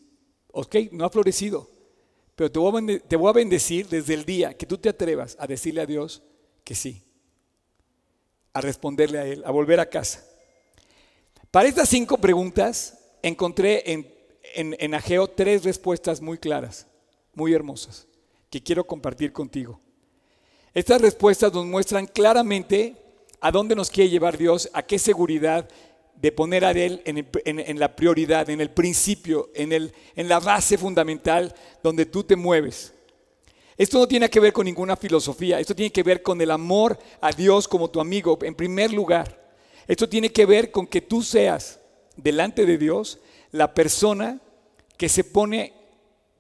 [0.52, 1.70] ok, no ha florecido.
[2.36, 2.60] Pero te
[3.16, 6.22] voy, a bendecir desde el día que tú te atrevas a decirle a Dios
[6.64, 7.04] que sí,
[8.54, 10.26] a responderle a Él, a volver a casa.
[11.52, 14.12] Para estas cinco preguntas encontré en,
[14.56, 16.88] en, en Ageo tres respuestas muy claras,
[17.34, 18.08] muy hermosas,
[18.50, 19.80] que quiero compartir contigo.
[20.74, 22.96] Estas respuestas nos muestran claramente
[23.42, 25.68] a dónde nos quiere llevar Dios, a qué seguridad
[26.16, 30.78] de poner a Él en, la prioridad, en el principio, en, el, en la base
[30.78, 32.94] fundamental donde tú te mueves.
[33.78, 37.00] Esto no tiene que ver con ninguna filosofía, esto tiene que ver con el amor
[37.20, 39.42] a Dios como tu amigo, en primer lugar.
[39.88, 41.80] Esto tiene que ver con que tú seas
[42.16, 43.20] delante de Dios
[43.52, 44.40] la persona
[44.98, 45.74] que se pone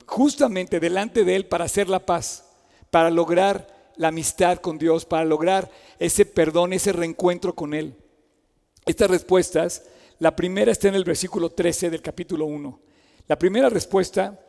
[0.06, 2.46] justamente delante de Él para hacer la paz,
[2.90, 7.96] para lograr la amistad con Dios, para lograr ese perdón, ese reencuentro con Él.
[8.86, 9.84] Estas respuestas,
[10.20, 12.80] la primera está en el versículo 13 del capítulo 1.
[13.28, 14.40] La primera respuesta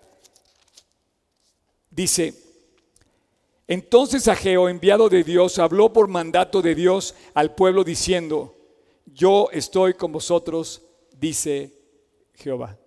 [1.91, 2.35] dice,
[3.69, 8.55] entonces Ageo, enviado de Dios, habló por mandato de Dios al pueblo diciendo,
[9.07, 10.83] yo estoy con vosotros,
[11.19, 11.73] dice
[12.35, 12.79] Jehová.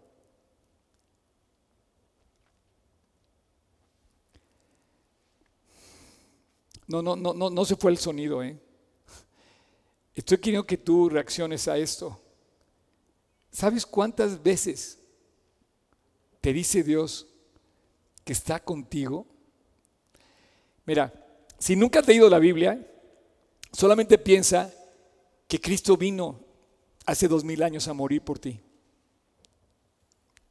[6.88, 8.60] No, no, no, no, no se fue el sonido, ¿eh?
[10.15, 12.21] Estoy queriendo que tú reacciones a esto.
[13.51, 14.97] ¿Sabes cuántas veces
[16.39, 17.28] te dice Dios
[18.23, 19.28] que está contigo?
[20.86, 21.13] Mira,
[21.60, 22.80] si nunca has leído la Biblia,
[23.73, 24.73] solamente piensa
[25.49, 26.39] que Cristo vino
[27.06, 28.62] hace dos mil años a morir por ti,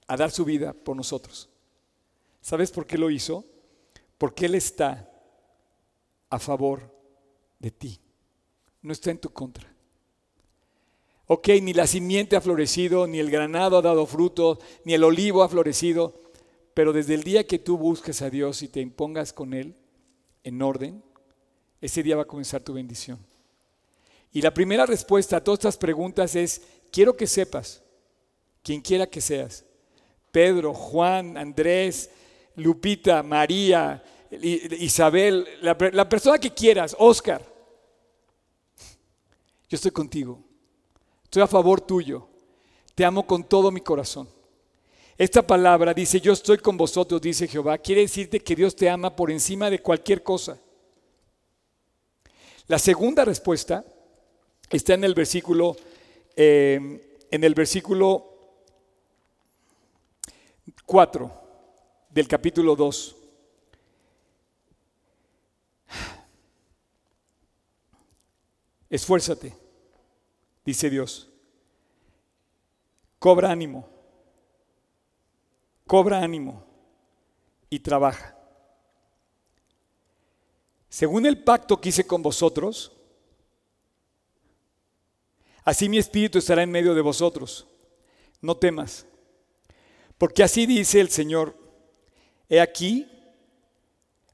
[0.06, 1.48] a dar su vida por nosotros.
[2.42, 3.46] ¿Sabes por qué lo hizo?
[4.18, 5.10] Porque Él está
[6.28, 6.94] a favor
[7.58, 8.03] de ti
[8.84, 9.66] no está en tu contra.
[11.26, 15.42] Ok, ni la simiente ha florecido, ni el granado ha dado fruto, ni el olivo
[15.42, 16.22] ha florecido,
[16.74, 19.74] pero desde el día que tú busques a Dios y te impongas con Él,
[20.44, 21.02] en orden,
[21.80, 23.18] ese día va a comenzar tu bendición.
[24.32, 26.60] Y la primera respuesta a todas estas preguntas es,
[26.92, 27.82] quiero que sepas,
[28.62, 29.64] quien quiera que seas,
[30.30, 32.10] Pedro, Juan, Andrés,
[32.56, 37.53] Lupita, María, Isabel, la, la persona que quieras, Oscar,
[39.68, 40.42] yo estoy contigo,
[41.24, 42.28] estoy a favor tuyo,
[42.94, 44.28] te amo con todo mi corazón.
[45.16, 49.14] Esta palabra dice, yo estoy con vosotros, dice Jehová, quiere decirte que Dios te ama
[49.14, 50.58] por encima de cualquier cosa.
[52.66, 53.84] La segunda respuesta
[54.70, 55.76] está en el versículo,
[56.34, 58.34] eh, en el versículo
[60.86, 61.30] 4
[62.10, 63.16] del capítulo 2.
[68.94, 69.54] Esfuérzate,
[70.64, 71.28] dice Dios.
[73.18, 73.94] Cobra ánimo
[75.86, 76.64] cobra ánimo
[77.70, 78.36] y trabaja.
[80.88, 82.92] Según el pacto que hice con vosotros,
[85.64, 87.66] así mi espíritu estará en medio de vosotros.
[88.40, 89.06] No temas,
[90.18, 91.56] porque así dice el Señor,
[92.48, 93.08] he aquí,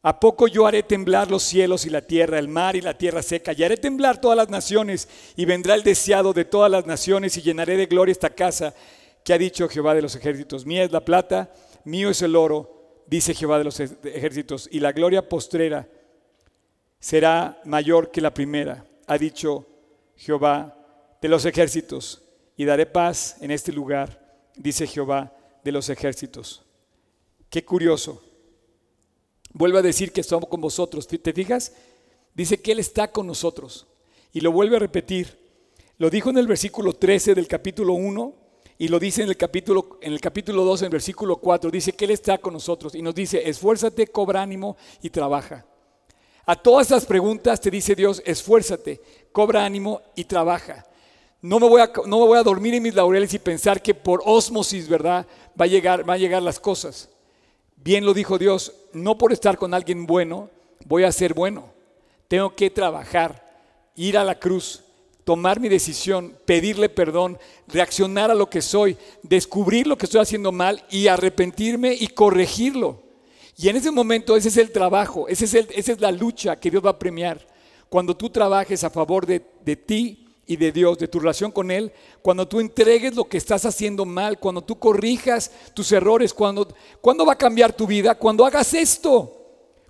[0.03, 3.23] ¿A poco yo haré temblar los cielos y la tierra, el mar y la tierra
[3.23, 3.53] seca?
[3.53, 7.43] Y haré temblar todas las naciones, y vendrá el deseado de todas las naciones, y
[7.43, 8.75] llenaré de gloria esta casa,
[9.23, 11.53] que ha dicho Jehová de los ejércitos, mía es la plata,
[11.85, 15.87] mío es el oro, dice Jehová de los ejércitos, y la gloria postrera
[16.99, 19.67] será mayor que la primera, ha dicho
[20.17, 20.77] Jehová
[21.21, 22.23] de los ejércitos,
[22.57, 26.63] y daré paz en este lugar, dice Jehová de los ejércitos.
[27.51, 28.30] Qué curioso.
[29.53, 31.07] Vuelve a decir que estamos con vosotros.
[31.07, 31.73] ¿Te fijas?
[32.35, 33.87] Dice que Él está con nosotros.
[34.33, 35.39] Y lo vuelve a repetir.
[35.99, 38.35] Lo dijo en el versículo 13 del capítulo 1
[38.79, 41.93] y lo dice en el capítulo, en el capítulo 2, en el versículo 4, dice
[41.93, 45.67] que Él está con nosotros y nos dice, esfuérzate, cobra ánimo y trabaja.
[46.47, 50.87] A todas estas preguntas te dice Dios, esfuérzate, cobra ánimo y trabaja.
[51.43, 53.95] No me, voy a, no me voy a dormir en mis laureles y pensar que
[53.95, 55.27] por osmosis, ¿verdad?
[55.61, 57.11] Va a llegar, va a llegar las cosas.
[57.83, 60.51] Bien lo dijo Dios, no por estar con alguien bueno,
[60.85, 61.73] voy a ser bueno.
[62.29, 63.43] Tengo que trabajar,
[63.97, 64.85] ir a la cruz,
[65.25, 67.39] tomar mi decisión, pedirle perdón,
[67.69, 73.03] reaccionar a lo que soy, descubrir lo que estoy haciendo mal y arrepentirme y corregirlo.
[73.57, 76.71] Y en ese momento ese es el trabajo, ese es esa es la lucha que
[76.71, 77.47] Dios va a premiar.
[77.89, 81.71] Cuando tú trabajes a favor de, de ti y de Dios, de tu relación con
[81.71, 86.67] Él, cuando tú entregues lo que estás haciendo mal, cuando tú corrijas tus errores, cuando,
[87.01, 88.15] ¿cuándo va a cambiar tu vida?
[88.15, 89.37] Cuando hagas esto,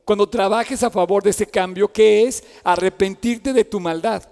[0.04, 4.22] cuando trabajes a favor de ese cambio, que es arrepentirte de tu maldad.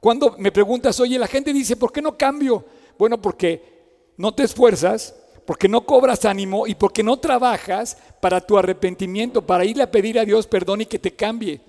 [0.00, 2.64] Cuando me preguntas, oye, la gente dice, ¿por qué no cambio?
[2.98, 5.14] Bueno, porque no te esfuerzas,
[5.46, 10.18] porque no cobras ánimo y porque no trabajas para tu arrepentimiento, para irle a pedir
[10.18, 11.60] a Dios perdón y que te cambie.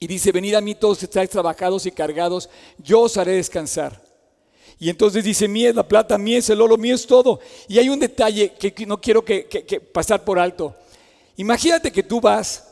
[0.00, 4.00] Y dice, venid a mí todos estáis trabajados y cargados, yo os haré descansar.
[4.78, 7.40] Y entonces dice, mí es la plata, mí es el oro, mí es todo.
[7.66, 10.74] Y hay un detalle que no quiero que, que pasar por alto.
[11.36, 12.64] Imagínate que tú vas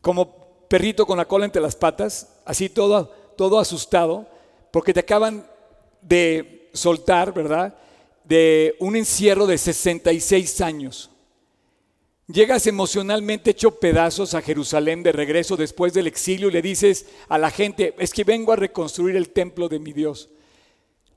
[0.00, 4.26] como perrito con la cola entre las patas, así todo todo asustado
[4.72, 5.46] porque te acaban
[6.02, 7.72] de soltar, ¿verdad?
[8.24, 11.08] De un encierro de 66 años.
[12.30, 17.38] Llegas emocionalmente hecho pedazos a Jerusalén de regreso después del exilio y le dices a
[17.38, 20.28] la gente, es que vengo a reconstruir el templo de mi Dios.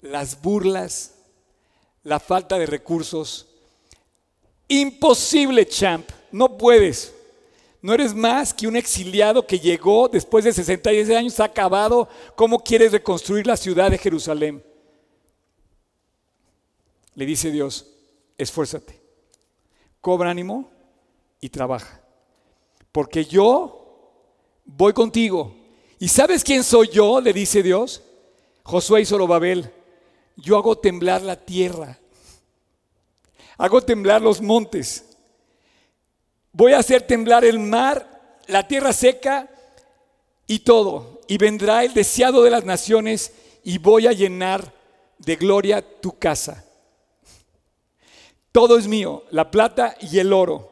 [0.01, 1.15] Las burlas,
[2.03, 3.45] la falta de recursos.
[4.69, 7.13] Imposible, champ, no puedes.
[7.81, 12.07] No eres más que un exiliado que llegó después de 66 años, ha acabado.
[12.37, 14.63] ¿Cómo quieres reconstruir la ciudad de Jerusalén?
[17.15, 17.85] Le dice Dios,
[18.37, 19.01] esfuérzate,
[19.99, 20.70] cobra ánimo
[21.41, 22.01] y trabaja.
[22.93, 24.13] Porque yo
[24.63, 25.53] voy contigo.
[25.99, 27.19] ¿Y sabes quién soy yo?
[27.19, 28.03] Le dice Dios.
[28.63, 29.69] Josué y Zorobabel.
[30.37, 31.99] Yo hago temblar la tierra.
[33.57, 35.05] Hago temblar los montes
[36.53, 39.49] Voy a hacer temblar el mar, la tierra seca
[40.47, 41.21] y todo.
[41.27, 44.73] Y vendrá el deseado de las naciones y voy a llenar
[45.17, 46.65] de gloria tu casa.
[48.51, 50.70] Todo es mío, la plata y el oro.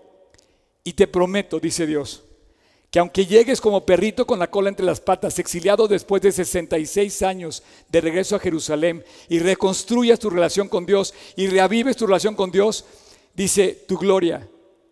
[0.89, 2.23] Y te prometo, dice Dios,
[2.89, 7.21] que aunque llegues como perrito con la cola entre las patas, exiliado después de 66
[7.21, 12.34] años de regreso a Jerusalén, y reconstruyas tu relación con Dios y reavives tu relación
[12.34, 12.86] con Dios,
[13.36, 14.49] dice, tu gloria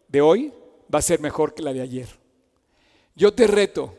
[0.07, 0.53] de hoy
[0.93, 2.07] va a ser mejor que la de ayer.
[3.15, 3.95] Yo te reto,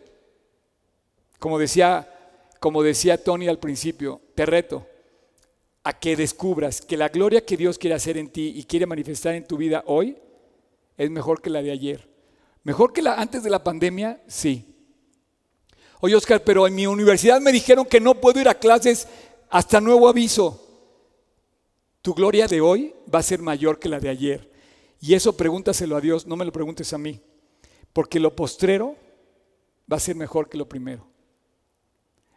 [1.41, 2.09] como decía,
[2.61, 4.87] como decía Tony al principio, te reto
[5.83, 9.35] a que descubras que la gloria que Dios quiere hacer en ti y quiere manifestar
[9.35, 10.17] en tu vida hoy
[10.99, 12.07] es mejor que la de ayer.
[12.65, 14.21] ¿Mejor que la, antes de la pandemia?
[14.27, 14.75] Sí.
[16.01, 19.09] Oye, Oscar, pero en mi universidad me dijeron que no puedo ir a clases
[19.49, 20.65] hasta nuevo aviso.
[22.03, 24.51] Tu gloria de hoy va a ser mayor que la de ayer.
[25.01, 27.21] Y eso pregúntaselo a Dios, no me lo preguntes a mí.
[27.93, 28.97] Porque lo postrero
[29.91, 31.07] va a ser mejor que lo primero.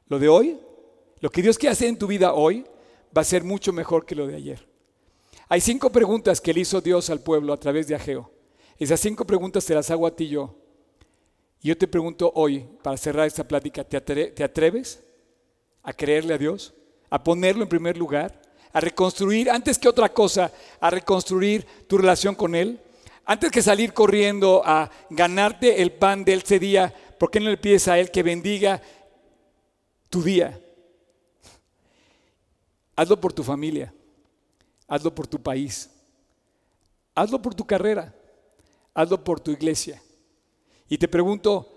[0.08, 0.60] Lo de hoy,
[1.20, 2.66] lo que Dios quiere hacer en tu vida hoy,
[3.16, 4.68] va a ser mucho mejor que lo de ayer.
[5.50, 8.41] Hay cinco preguntas que le hizo Dios al pueblo a través de Ageo.
[8.82, 10.56] Esas cinco preguntas te las hago a ti yo.
[11.62, 15.04] Y yo te pregunto hoy, para cerrar esta plática, ¿te, ¿te atreves
[15.84, 16.74] a creerle a Dios?
[17.08, 18.42] ¿A ponerlo en primer lugar?
[18.74, 22.82] ¿A reconstruir, antes que otra cosa, a reconstruir tu relación con Él?
[23.24, 27.58] Antes que salir corriendo a ganarte el pan de ese día, ¿por qué no le
[27.58, 28.82] pides a Él que bendiga
[30.10, 30.60] tu día?
[32.96, 33.94] Hazlo por tu familia,
[34.88, 35.88] hazlo por tu país,
[37.14, 38.16] hazlo por tu carrera,
[38.94, 40.02] hazlo por tu iglesia.
[40.88, 41.68] Y te pregunto,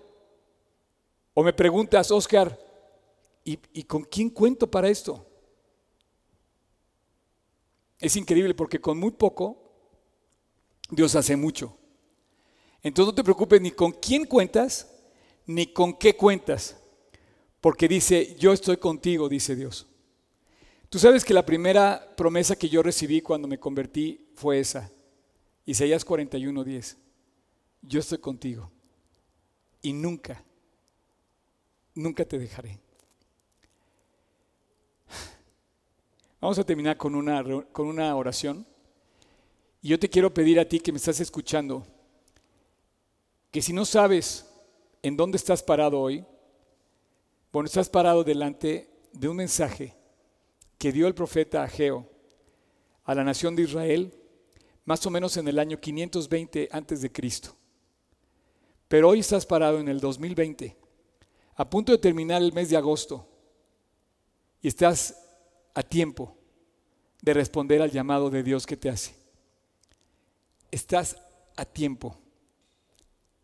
[1.33, 2.59] o me preguntas, Oscar,
[3.43, 5.25] ¿y, ¿y, con quién cuento para esto?
[7.99, 9.57] Es increíble porque con muy poco
[10.89, 11.77] Dios hace mucho.
[12.83, 14.91] Entonces no te preocupes ni con quién cuentas,
[15.47, 16.77] ni con qué cuentas,
[17.61, 19.87] porque dice, yo estoy contigo, dice Dios.
[20.89, 24.91] Tú sabes que la primera promesa que yo recibí cuando me convertí fue esa,
[25.65, 27.04] Isaías 41:10.
[27.87, 28.71] Yo estoy contigo
[29.81, 30.43] y nunca,
[31.93, 32.79] nunca te dejaré.
[36.41, 38.65] Vamos a terminar con una, con una oración.
[39.81, 41.85] Y yo te quiero pedir a ti que me estás escuchando,
[43.51, 44.51] que si no sabes
[45.03, 46.25] en dónde estás parado hoy,
[47.51, 49.95] bueno, estás parado delante de un mensaje
[50.79, 52.09] que dio el profeta Ageo
[53.03, 54.13] a la nación de Israel
[54.85, 57.55] más o menos en el año 520 antes de Cristo.
[58.87, 60.75] Pero hoy estás parado en el 2020,
[61.55, 63.27] a punto de terminar el mes de agosto,
[64.61, 65.15] y estás
[65.73, 66.35] a tiempo
[67.21, 69.15] de responder al llamado de Dios que te hace.
[70.71, 71.17] Estás
[71.55, 72.17] a tiempo.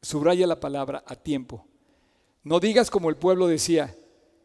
[0.01, 1.65] Subraya la palabra a tiempo.
[2.43, 3.95] No digas como el pueblo decía,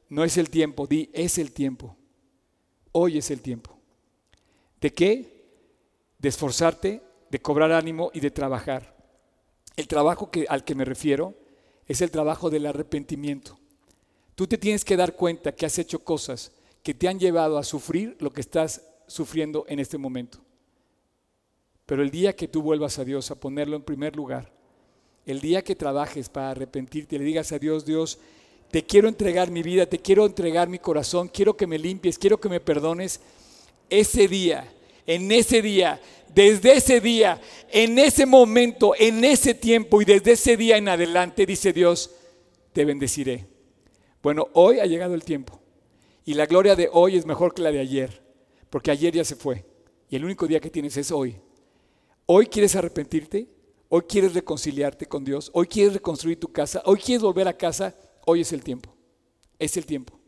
[0.08, 1.96] no es el tiempo, di, es el tiempo.
[2.92, 3.78] Hoy es el tiempo.
[4.80, 5.50] ¿De qué?
[6.18, 8.95] De esforzarte, de cobrar ánimo y de trabajar.
[9.76, 11.34] El trabajo que, al que me refiero
[11.86, 13.58] es el trabajo del arrepentimiento.
[14.34, 17.64] Tú te tienes que dar cuenta que has hecho cosas que te han llevado a
[17.64, 20.38] sufrir lo que estás sufriendo en este momento.
[21.84, 24.52] Pero el día que tú vuelvas a Dios a ponerlo en primer lugar,
[25.24, 28.18] el día que trabajes para arrepentirte, le digas a Dios, Dios,
[28.70, 32.38] te quiero entregar mi vida, te quiero entregar mi corazón, quiero que me limpies, quiero
[32.38, 33.20] que me perdones,
[33.88, 34.72] ese día,
[35.06, 36.00] en ese día,
[36.34, 37.40] desde ese día,
[37.70, 42.10] en ese momento, en ese tiempo y desde ese día en adelante, dice Dios,
[42.72, 43.46] te bendeciré.
[44.22, 45.60] Bueno, hoy ha llegado el tiempo
[46.24, 48.22] y la gloria de hoy es mejor que la de ayer,
[48.68, 49.64] porque ayer ya se fue
[50.08, 51.36] y el único día que tienes es hoy.
[52.26, 53.48] Hoy quieres arrepentirte,
[53.88, 57.94] hoy quieres reconciliarte con Dios, hoy quieres reconstruir tu casa, hoy quieres volver a casa,
[58.24, 58.94] hoy es el tiempo,
[59.58, 60.18] es el tiempo.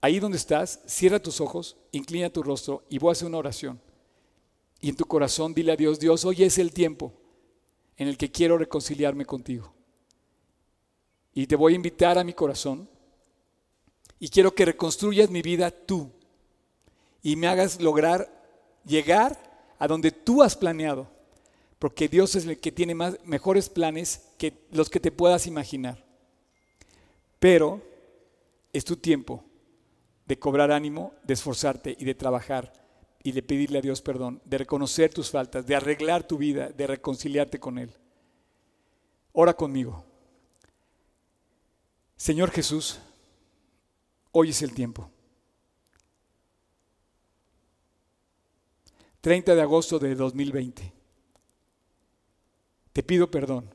[0.00, 3.80] Ahí donde estás, cierra tus ojos, inclina tu rostro y voy a hacer una oración.
[4.80, 7.12] Y en tu corazón dile a Dios, Dios, hoy es el tiempo
[7.96, 9.74] en el que quiero reconciliarme contigo.
[11.34, 12.88] Y te voy a invitar a mi corazón
[14.18, 16.10] y quiero que reconstruyas mi vida tú
[17.22, 21.08] y me hagas lograr llegar a donde tú has planeado.
[21.78, 26.04] Porque Dios es el que tiene más, mejores planes que los que te puedas imaginar.
[27.38, 27.82] Pero
[28.72, 29.44] es tu tiempo
[30.30, 32.72] de cobrar ánimo, de esforzarte y de trabajar
[33.20, 36.86] y de pedirle a Dios perdón, de reconocer tus faltas, de arreglar tu vida, de
[36.86, 37.90] reconciliarte con Él.
[39.32, 40.04] Ora conmigo.
[42.16, 43.00] Señor Jesús,
[44.30, 45.10] hoy es el tiempo.
[49.22, 50.92] 30 de agosto de 2020.
[52.92, 53.68] Te pido perdón.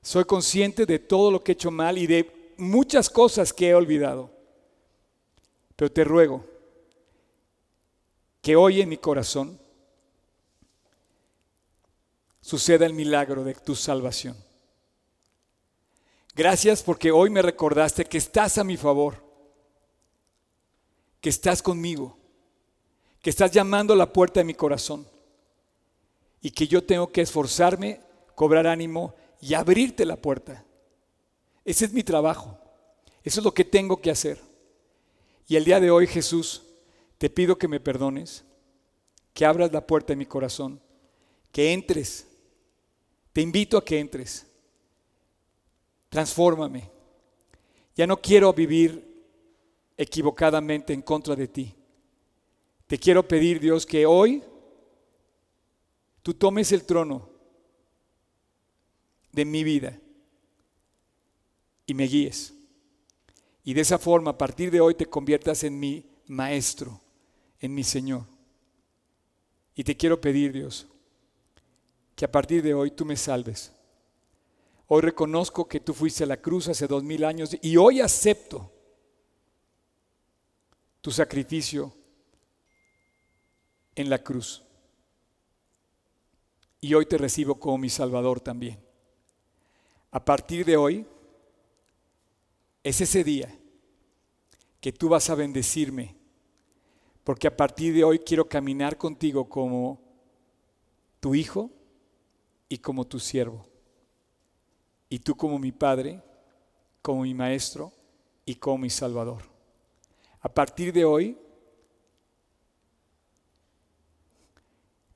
[0.00, 3.74] Soy consciente de todo lo que he hecho mal y de muchas cosas que he
[3.74, 4.40] olvidado.
[5.82, 6.44] Pero te ruego
[8.40, 9.58] que hoy en mi corazón
[12.40, 14.36] suceda el milagro de tu salvación.
[16.36, 19.24] Gracias porque hoy me recordaste que estás a mi favor,
[21.20, 22.16] que estás conmigo,
[23.20, 25.04] que estás llamando a la puerta de mi corazón
[26.40, 28.00] y que yo tengo que esforzarme,
[28.36, 30.64] cobrar ánimo y abrirte la puerta.
[31.64, 32.56] Ese es mi trabajo,
[33.24, 34.51] eso es lo que tengo que hacer.
[35.52, 36.62] Y el día de hoy, Jesús,
[37.18, 38.42] te pido que me perdones,
[39.34, 40.80] que abras la puerta de mi corazón,
[41.52, 42.26] que entres,
[43.34, 44.46] Te invito a que entres.
[46.08, 46.90] Transfórmame.
[47.94, 49.26] Ya no quiero vivir
[49.98, 51.74] equivocadamente en contra de ti.
[52.86, 54.42] Te quiero pedir, Dios, que hoy
[56.22, 57.28] tú tomes el trono
[59.32, 60.00] de mi vida
[61.84, 62.54] y me guíes.
[63.64, 67.00] Y de esa forma, a partir de hoy, te conviertas en mi maestro,
[67.60, 68.24] en mi Señor.
[69.74, 70.86] Y te quiero pedir, Dios,
[72.16, 73.72] que a partir de hoy tú me salves.
[74.88, 78.70] Hoy reconozco que tú fuiste a la cruz hace dos mil años y hoy acepto
[81.00, 81.94] tu sacrificio
[83.94, 84.62] en la cruz.
[86.80, 88.78] Y hoy te recibo como mi Salvador también.
[90.10, 91.06] A partir de hoy,
[92.82, 93.56] es ese día
[94.80, 96.16] que tú vas a bendecirme,
[97.24, 100.00] porque a partir de hoy quiero caminar contigo como
[101.20, 101.70] tu hijo
[102.68, 103.66] y como tu siervo.
[105.08, 106.20] Y tú como mi padre,
[107.00, 107.92] como mi maestro
[108.44, 109.42] y como mi salvador.
[110.40, 111.38] A partir de hoy,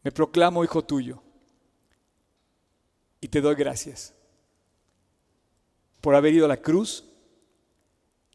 [0.03, 1.21] me proclamo hijo tuyo
[3.21, 4.15] y te doy gracias
[6.01, 7.06] por haber ido a la cruz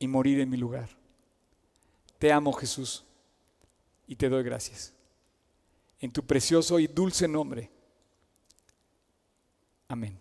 [0.01, 0.89] y morir en mi lugar.
[2.17, 3.05] Te amo Jesús
[4.07, 4.93] y te doy gracias.
[5.99, 7.69] En tu precioso y dulce nombre.
[9.87, 10.17] Amén.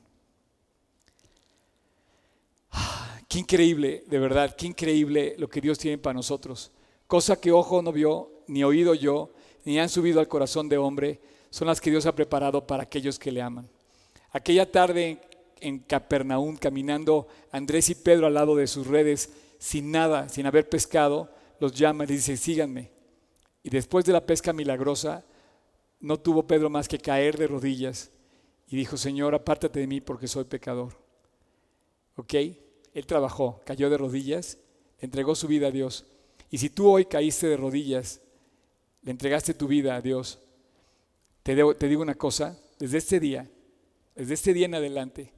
[2.73, 6.71] Ah, qué increíble, de verdad, qué increíble lo que Dios tiene para nosotros.
[7.07, 9.33] Cosa que ojo no vio, ni oído yo,
[9.65, 13.19] ni han subido al corazón de hombre, son las que Dios ha preparado para aquellos
[13.19, 13.67] que le aman.
[14.33, 15.23] Aquella tarde
[15.59, 19.31] en Capernaum, caminando Andrés y Pedro al lado de sus redes,
[19.61, 21.31] sin nada, sin haber pescado,
[21.61, 22.91] los llama y dice, síganme.
[23.63, 25.23] Y después de la pesca milagrosa,
[26.01, 28.11] no tuvo Pedro más que caer de rodillas
[28.69, 30.97] y dijo, Señor, apártate de mí porque soy pecador.
[32.17, 32.35] ¿Ok?
[32.95, 34.57] Él trabajó, cayó de rodillas,
[34.99, 36.07] entregó su vida a Dios.
[36.51, 38.23] Y si tú hoy caíste de rodillas,
[39.03, 40.39] le entregaste tu vida a Dios,
[41.43, 43.47] te, te digo una cosa, desde este día,
[44.15, 45.33] desde este día en adelante,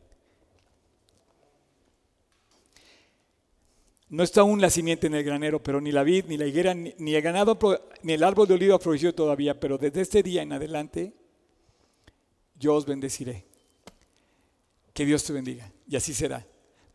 [4.13, 6.75] No está aún la simiente en el granero, pero ni la vid, ni la higuera,
[6.75, 7.59] ni, el ganado,
[8.03, 11.15] ni el árbol de olivo ha florecido todavía, pero desde este día en adelante
[12.55, 13.47] yo os bendeciré.
[14.93, 15.73] Que Dios te bendiga.
[15.89, 16.47] Y así será.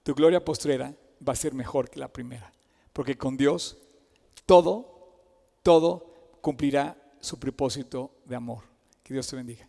[0.03, 0.93] Tu gloria postrera
[1.28, 2.53] va a ser mejor que la primera.
[2.93, 3.80] Porque con Dios
[4.45, 5.24] todo,
[5.63, 8.63] todo cumplirá su propósito de amor.
[9.01, 9.68] Que Dios te bendiga.